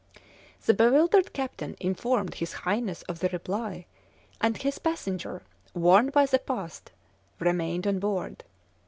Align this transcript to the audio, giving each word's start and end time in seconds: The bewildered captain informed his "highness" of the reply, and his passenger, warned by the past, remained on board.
The 0.65 0.73
bewildered 0.73 1.31
captain 1.31 1.77
informed 1.79 2.33
his 2.33 2.53
"highness" 2.65 3.03
of 3.03 3.19
the 3.19 3.29
reply, 3.29 3.85
and 4.41 4.57
his 4.57 4.79
passenger, 4.79 5.43
warned 5.75 6.11
by 6.11 6.25
the 6.25 6.39
past, 6.39 6.91
remained 7.39 7.85
on 7.85 7.99
board. 7.99 8.43